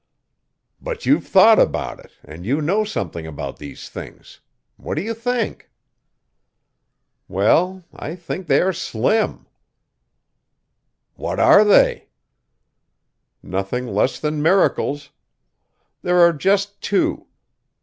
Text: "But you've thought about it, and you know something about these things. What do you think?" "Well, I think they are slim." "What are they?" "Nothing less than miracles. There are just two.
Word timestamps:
"But 0.81 1.05
you've 1.05 1.27
thought 1.27 1.59
about 1.59 1.99
it, 1.99 2.13
and 2.23 2.43
you 2.43 2.59
know 2.59 2.83
something 2.83 3.27
about 3.27 3.57
these 3.57 3.87
things. 3.87 4.39
What 4.77 4.95
do 4.95 5.03
you 5.03 5.13
think?" 5.13 5.69
"Well, 7.27 7.83
I 7.93 8.15
think 8.15 8.47
they 8.47 8.61
are 8.61 8.73
slim." 8.73 9.45
"What 11.13 11.39
are 11.39 11.63
they?" 11.63 12.07
"Nothing 13.43 13.85
less 13.89 14.19
than 14.19 14.41
miracles. 14.41 15.11
There 16.01 16.17
are 16.17 16.33
just 16.33 16.81
two. 16.81 17.27